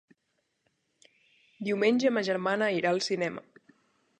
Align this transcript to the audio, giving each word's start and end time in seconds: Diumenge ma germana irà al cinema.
Diumenge 1.67 2.13
ma 2.17 2.25
germana 2.31 2.71
irà 2.81 2.95
al 2.95 3.03
cinema. 3.11 3.45